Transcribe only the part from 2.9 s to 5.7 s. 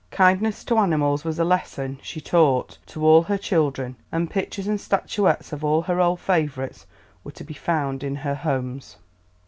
all her children, and pictures and statuettes of